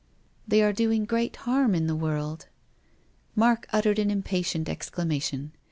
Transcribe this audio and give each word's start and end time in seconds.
They 0.47 0.63
are 0.63 0.73
doing 0.73 1.05
great 1.05 1.35
harm 1.35 1.75
in 1.75 1.85
the 1.85 1.95
world." 1.95 2.47
Mark 3.35 3.67
uttered 3.71 3.99
an 3.99 4.09
impatient 4.09 4.67
exclamation. 4.67 5.51